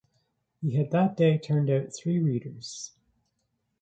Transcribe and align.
He 0.63 0.73
had 0.77 0.89
that 0.89 1.15
day 1.15 1.37
turned 1.37 1.69
out 1.69 1.93
three 1.93 2.17
readers. 2.17 2.93